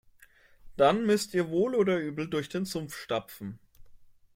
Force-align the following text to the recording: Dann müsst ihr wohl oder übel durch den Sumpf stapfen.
Dann 0.77 1.05
müsst 1.05 1.35
ihr 1.35 1.49
wohl 1.51 1.75
oder 1.75 1.99
übel 1.99 2.27
durch 2.27 2.49
den 2.49 2.65
Sumpf 2.65 2.95
stapfen. 2.95 3.59